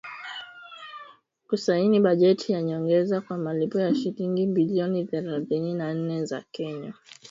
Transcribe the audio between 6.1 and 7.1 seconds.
za Kenya